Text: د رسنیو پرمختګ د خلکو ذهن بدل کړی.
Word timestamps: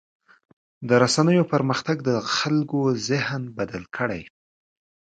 د 0.87 0.89
رسنیو 1.03 1.49
پرمختګ 1.53 1.97
د 2.09 2.11
خلکو 2.35 2.79
ذهن 3.07 3.41
بدل 3.57 3.83
کړی. 3.95 4.21